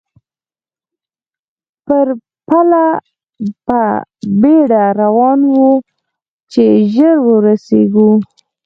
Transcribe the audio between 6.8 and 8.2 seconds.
ژر ورسېږو.